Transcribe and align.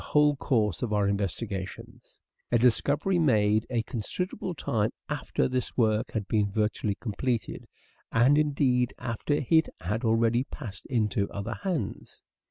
whole 0.03 0.35
course 0.35 0.81
of 0.81 0.91
our 0.91 1.07
investigations: 1.07 2.19
a 2.51 2.57
discovery 2.57 3.19
made 3.19 3.67
a 3.69 3.83
considerable 3.83 4.55
time 4.55 4.89
after 5.09 5.47
this 5.47 5.77
work 5.77 6.11
had 6.13 6.27
been 6.27 6.51
virtually 6.51 6.95
completed 6.95 7.67
and 8.11 8.35
indeed 8.35 8.95
after 8.97 9.35
it 9.51 9.69
had 9.81 10.03
already 10.03 10.43
passed 10.45 10.87
into 10.87 11.29
other 11.29 11.53
hands. 11.61 12.23